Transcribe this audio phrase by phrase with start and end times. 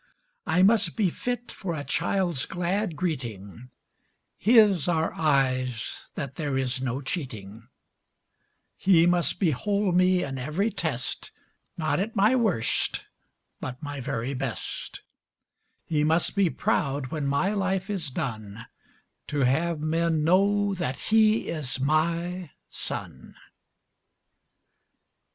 [0.47, 3.69] I must be fit for a child's glad greeting,
[4.35, 7.67] His are eyes that there is no cheating;
[8.75, 11.31] He must behold me in every test,
[11.77, 13.05] Not at my worst,
[13.59, 15.03] but my very best;
[15.85, 18.65] He must be proud when my life is done
[19.27, 23.35] To have men know that he is my son.